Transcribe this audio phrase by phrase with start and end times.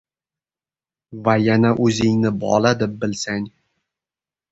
[1.27, 3.45] Va yana o‘zingni bola deb bilsang